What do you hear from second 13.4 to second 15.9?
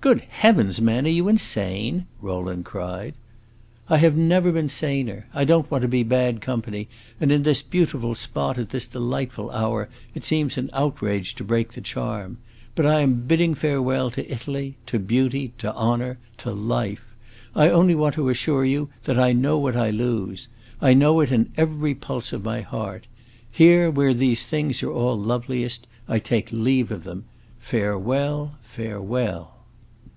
farewell to Italy, to beauty, to